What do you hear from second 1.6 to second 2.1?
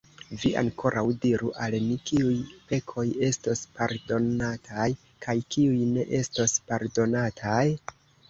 al ni: